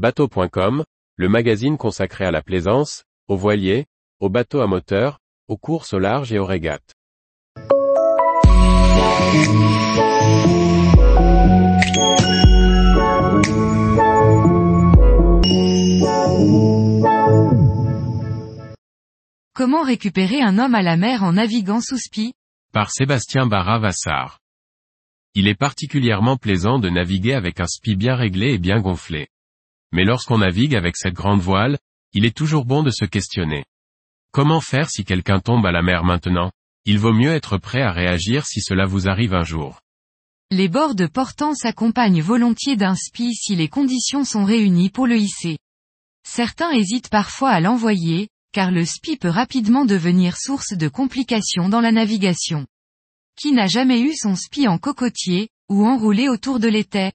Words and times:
Bateau.com, 0.00 0.82
le 1.16 1.28
magazine 1.28 1.76
consacré 1.76 2.24
à 2.24 2.30
la 2.30 2.40
plaisance, 2.40 3.04
aux 3.28 3.36
voiliers, 3.36 3.84
aux 4.18 4.30
bateaux 4.30 4.62
à 4.62 4.66
moteur, 4.66 5.18
aux 5.46 5.58
courses 5.58 5.92
au 5.92 5.98
large 5.98 6.32
et 6.32 6.38
aux 6.38 6.46
régates. 6.46 6.94
Comment 19.52 19.82
récupérer 19.82 20.40
un 20.40 20.58
homme 20.58 20.74
à 20.74 20.80
la 20.80 20.96
mer 20.96 21.24
en 21.24 21.34
naviguant 21.34 21.82
sous 21.82 21.98
spi? 21.98 22.32
Par 22.72 22.90
Sébastien 22.90 23.44
Barra-Vassar. 23.44 24.38
Il 25.34 25.46
est 25.46 25.54
particulièrement 25.54 26.38
plaisant 26.38 26.78
de 26.78 26.88
naviguer 26.88 27.34
avec 27.34 27.60
un 27.60 27.66
spi 27.66 27.96
bien 27.96 28.14
réglé 28.14 28.54
et 28.54 28.58
bien 28.58 28.80
gonflé. 28.80 29.28
Mais 29.92 30.04
lorsqu'on 30.04 30.38
navigue 30.38 30.74
avec 30.74 30.96
cette 30.96 31.14
grande 31.14 31.40
voile, 31.40 31.78
il 32.12 32.24
est 32.24 32.36
toujours 32.36 32.64
bon 32.64 32.82
de 32.82 32.90
se 32.90 33.04
questionner. 33.04 33.64
Comment 34.32 34.60
faire 34.60 34.88
si 34.88 35.04
quelqu'un 35.04 35.40
tombe 35.40 35.66
à 35.66 35.72
la 35.72 35.82
mer 35.82 36.04
maintenant? 36.04 36.52
Il 36.84 36.98
vaut 36.98 37.12
mieux 37.12 37.32
être 37.32 37.58
prêt 37.58 37.82
à 37.82 37.92
réagir 37.92 38.46
si 38.46 38.60
cela 38.60 38.86
vous 38.86 39.08
arrive 39.08 39.34
un 39.34 39.44
jour. 39.44 39.80
Les 40.50 40.68
bords 40.68 40.94
de 40.94 41.06
portant 41.06 41.54
s'accompagnent 41.54 42.22
volontiers 42.22 42.76
d'un 42.76 42.94
spi 42.94 43.34
si 43.34 43.54
les 43.54 43.68
conditions 43.68 44.24
sont 44.24 44.44
réunies 44.44 44.90
pour 44.90 45.06
le 45.06 45.16
hisser. 45.16 45.58
Certains 46.26 46.70
hésitent 46.70 47.08
parfois 47.08 47.50
à 47.50 47.60
l'envoyer, 47.60 48.28
car 48.52 48.70
le 48.70 48.84
spi 48.84 49.16
peut 49.16 49.28
rapidement 49.28 49.84
devenir 49.84 50.36
source 50.36 50.72
de 50.76 50.88
complications 50.88 51.68
dans 51.68 51.80
la 51.80 51.92
navigation. 51.92 52.66
Qui 53.36 53.52
n'a 53.52 53.66
jamais 53.66 54.00
eu 54.00 54.14
son 54.14 54.34
spi 54.34 54.66
en 54.66 54.78
cocotier, 54.78 55.50
ou 55.68 55.86
enroulé 55.86 56.28
autour 56.28 56.58
de 56.58 56.68
l'étai 56.68 57.12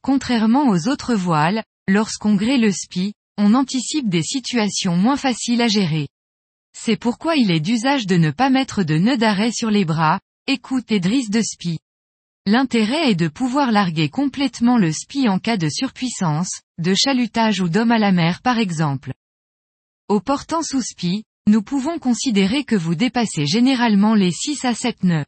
Contrairement 0.00 0.68
aux 0.68 0.88
autres 0.88 1.14
voiles, 1.14 1.62
lorsqu'on 1.88 2.34
grée 2.34 2.58
le 2.58 2.70
spi, 2.72 3.14
on 3.38 3.54
anticipe 3.54 4.08
des 4.08 4.22
situations 4.22 4.96
moins 4.96 5.16
faciles 5.16 5.62
à 5.62 5.68
gérer. 5.68 6.08
C'est 6.76 6.96
pourquoi 6.96 7.36
il 7.36 7.50
est 7.50 7.60
d'usage 7.60 8.06
de 8.06 8.16
ne 8.16 8.30
pas 8.30 8.50
mettre 8.50 8.82
de 8.82 8.96
nœud 8.96 9.16
d'arrêt 9.16 9.52
sur 9.52 9.70
les 9.70 9.84
bras, 9.84 10.20
écoute 10.46 10.90
et 10.90 11.00
drisse 11.00 11.30
de 11.30 11.42
spi. 11.42 11.78
L'intérêt 12.46 13.10
est 13.10 13.14
de 13.14 13.28
pouvoir 13.28 13.70
larguer 13.70 14.08
complètement 14.08 14.76
le 14.76 14.90
spi 14.90 15.28
en 15.28 15.38
cas 15.38 15.56
de 15.56 15.68
surpuissance, 15.68 16.62
de 16.78 16.94
chalutage 16.94 17.60
ou 17.60 17.68
d'homme 17.68 17.92
à 17.92 17.98
la 17.98 18.10
mer 18.10 18.42
par 18.42 18.58
exemple. 18.58 19.12
Au 20.08 20.20
portant 20.20 20.62
sous 20.62 20.82
spi, 20.82 21.24
nous 21.46 21.62
pouvons 21.62 21.98
considérer 21.98 22.64
que 22.64 22.76
vous 22.76 22.94
dépassez 22.94 23.46
généralement 23.46 24.14
les 24.14 24.32
6 24.32 24.64
à 24.64 24.74
7 24.74 25.04
nœuds. 25.04 25.26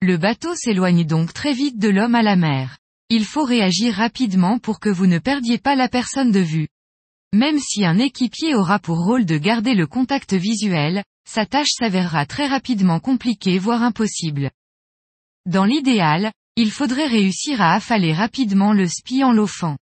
Le 0.00 0.16
bateau 0.16 0.54
s'éloigne 0.54 1.04
donc 1.04 1.32
très 1.32 1.52
vite 1.52 1.78
de 1.78 1.88
l'homme 1.88 2.14
à 2.14 2.22
la 2.22 2.36
mer. 2.36 2.78
Il 3.14 3.26
faut 3.26 3.44
réagir 3.44 3.92
rapidement 3.96 4.58
pour 4.58 4.80
que 4.80 4.88
vous 4.88 5.06
ne 5.06 5.18
perdiez 5.18 5.58
pas 5.58 5.76
la 5.76 5.90
personne 5.90 6.32
de 6.32 6.40
vue. 6.40 6.68
Même 7.34 7.58
si 7.58 7.84
un 7.84 7.98
équipier 7.98 8.54
aura 8.54 8.78
pour 8.78 9.04
rôle 9.04 9.26
de 9.26 9.36
garder 9.36 9.74
le 9.74 9.86
contact 9.86 10.32
visuel, 10.32 11.04
sa 11.28 11.44
tâche 11.44 11.72
s'avérera 11.78 12.24
très 12.24 12.46
rapidement 12.46 13.00
compliquée 13.00 13.58
voire 13.58 13.82
impossible. 13.82 14.50
Dans 15.44 15.66
l'idéal, 15.66 16.32
il 16.56 16.70
faudrait 16.70 17.06
réussir 17.06 17.60
à 17.60 17.74
affaler 17.74 18.14
rapidement 18.14 18.72
le 18.72 18.88
spi 18.88 19.22
en 19.22 19.32
l'offant. 19.32 19.76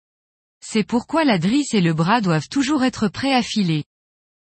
C'est 0.66 0.84
pourquoi 0.84 1.24
la 1.24 1.38
drisse 1.38 1.76
et 1.76 1.82
le 1.82 1.94
bras 1.94 2.22
doivent 2.22 2.50
toujours 2.50 2.84
être 2.84 3.10
prêts 3.10 3.36
à 3.36 3.44
filer. 3.44 3.84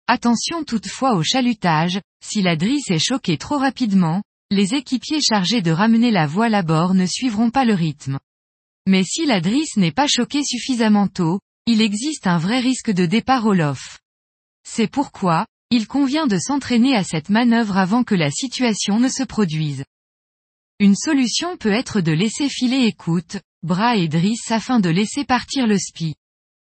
Attention 0.06 0.62
toutefois 0.62 1.16
au 1.16 1.24
chalutage, 1.24 2.00
si 2.24 2.40
la 2.40 2.54
drisse 2.54 2.88
est 2.92 3.04
choquée 3.04 3.36
trop 3.36 3.58
rapidement, 3.58 4.22
les 4.52 4.76
équipiers 4.76 5.20
chargés 5.20 5.60
de 5.60 5.72
ramener 5.72 6.12
la 6.12 6.28
voile 6.28 6.54
à 6.54 6.62
bord 6.62 6.94
ne 6.94 7.06
suivront 7.06 7.50
pas 7.50 7.64
le 7.64 7.74
rythme. 7.74 8.20
Mais 8.86 9.02
si 9.04 9.26
la 9.26 9.40
drisse 9.40 9.76
n'est 9.76 9.92
pas 9.92 10.06
choquée 10.06 10.44
suffisamment 10.44 11.08
tôt, 11.08 11.40
il 11.66 11.80
existe 11.82 12.26
un 12.26 12.38
vrai 12.38 12.60
risque 12.60 12.90
de 12.90 13.06
départ 13.06 13.46
au 13.46 13.52
lof. 13.52 13.98
C'est 14.64 14.86
pourquoi, 14.86 15.46
il 15.70 15.88
convient 15.88 16.26
de 16.26 16.38
s'entraîner 16.38 16.94
à 16.94 17.02
cette 17.02 17.28
manœuvre 17.28 17.76
avant 17.76 18.04
que 18.04 18.14
la 18.14 18.30
situation 18.30 19.00
ne 19.00 19.08
se 19.08 19.24
produise. 19.24 19.84
Une 20.78 20.94
solution 20.94 21.56
peut 21.56 21.72
être 21.72 22.00
de 22.00 22.12
laisser 22.12 22.48
filer 22.48 22.84
écoute, 22.84 23.38
bras 23.62 23.96
et 23.96 24.08
drisse 24.08 24.50
afin 24.50 24.78
de 24.78 24.90
laisser 24.90 25.24
partir 25.24 25.66
le 25.66 25.78
spi. 25.78 26.14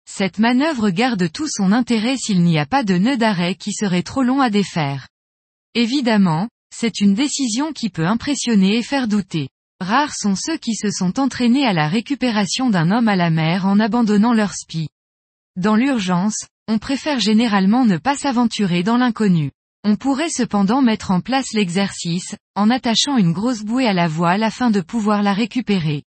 Cette 0.06 0.38
manœuvre 0.38 0.90
garde 0.90 1.32
tout 1.32 1.48
son 1.48 1.72
intérêt 1.72 2.18
s'il 2.18 2.44
n'y 2.44 2.60
a 2.60 2.66
pas 2.66 2.84
de 2.84 2.98
nœud 2.98 3.18
d'arrêt 3.18 3.56
qui 3.56 3.72
serait 3.72 4.04
trop 4.04 4.22
long 4.22 4.42
à 4.42 4.50
défaire. 4.50 5.08
Évidemment, 5.74 6.50
c'est 6.76 7.00
une 7.00 7.16
décision 7.16 7.72
qui 7.72 7.90
peut 7.90 8.06
impressionner 8.06 8.78
et 8.78 8.84
faire 8.84 9.08
douter. 9.08 9.50
Rares 9.80 10.16
sont 10.16 10.36
ceux 10.36 10.58
qui 10.58 10.76
se 10.76 10.90
sont 10.90 11.20
entraînés 11.20 11.66
à 11.66 11.74
la 11.74 11.88
récupération 11.88 12.70
d'un 12.70 12.92
homme 12.92 13.08
à 13.08 13.16
la 13.16 13.30
mer 13.30 13.66
en 13.66 13.80
abandonnant 13.80 14.34
leur 14.34 14.54
spi. 14.54 14.90
Dans 15.56 15.76
l'urgence, 15.76 16.48
on 16.68 16.80
préfère 16.80 17.20
généralement 17.20 17.86
ne 17.86 17.98
pas 17.98 18.16
s'aventurer 18.16 18.84
dans 18.84 18.98
l'inconnu. 18.98 19.52
On 19.84 19.98
pourrait 19.98 20.30
cependant 20.30 20.82
mettre 20.82 21.12
en 21.12 21.20
place 21.20 21.52
l'exercice, 21.54 22.36
en 22.56 22.70
attachant 22.70 23.18
une 23.18 23.34
grosse 23.34 23.64
bouée 23.64 23.86
à 23.86 23.94
la 23.94 24.08
voile 24.08 24.44
afin 24.44 24.72
de 24.72 24.80
pouvoir 24.80 25.22
la 25.22 25.34
récupérer. 25.34 26.04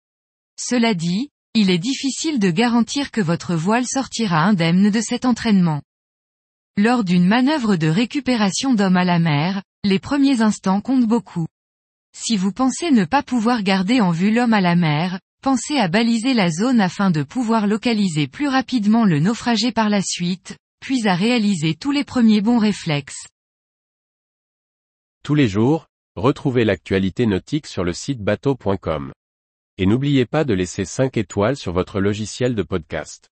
Cela 0.60 0.94
dit, 0.94 1.30
il 1.56 1.72
est 1.72 1.80
difficile 1.80 2.40
de 2.40 2.52
garantir 2.52 3.10
que 3.10 3.22
votre 3.22 3.56
voile 3.56 3.88
sortira 3.88 4.44
indemne 4.44 4.92
de 4.92 5.02
cet 5.02 5.26
entraînement. 5.26 5.82
Lors 6.78 7.04
d'une 7.04 7.28
manœuvre 7.28 7.76
de 7.76 7.88
récupération 7.88 8.74
d'homme 8.74 8.98
à 8.98 9.06
la 9.06 9.20
mer, 9.20 9.62
les 9.84 10.00
premiers 10.00 10.42
instants 10.42 10.82
comptent 10.82 11.08
beaucoup. 11.08 11.48
Si 12.16 12.38
vous 12.38 12.52
pensez 12.52 12.92
ne 12.92 13.06
pas 13.06 13.24
pouvoir 13.24 13.64
garder 13.64 14.00
en 14.00 14.12
vue 14.12 14.32
l'homme 14.32 14.54
à 14.54 14.62
la 14.62 14.76
mer, 14.76 15.20
pensez 15.42 15.78
à 15.78 15.88
baliser 15.88 16.34
la 16.34 16.50
zone 16.50 16.80
afin 16.80 17.12
de 17.12 17.24
pouvoir 17.24 17.68
localiser 17.68 18.28
plus 18.28 18.48
rapidement 18.48 19.04
le 19.04 19.20
naufragé 19.20 19.72
par 19.72 19.90
la 19.90 20.02
suite, 20.02 20.56
puis 20.80 21.08
à 21.08 21.16
réaliser 21.16 21.76
tous 21.76 21.92
les 21.92 22.04
premiers 22.04 22.42
bons 22.42 22.60
réflexes. 22.60 23.28
Tous 25.24 25.36
les 25.36 25.48
jours, 25.48 25.88
retrouvez 26.16 26.66
l'actualité 26.66 27.26
nautique 27.26 27.68
sur 27.68 27.84
le 27.84 27.94
site 27.94 28.22
bateau.com. 28.22 29.12
Et 29.78 29.86
n'oubliez 29.86 30.26
pas 30.26 30.44
de 30.44 30.54
laisser 30.54 30.86
5 30.86 31.18
étoiles 31.18 31.58
sur 31.58 31.74
votre 31.74 32.00
logiciel 32.00 32.54
de 32.54 32.62
podcast. 32.62 33.33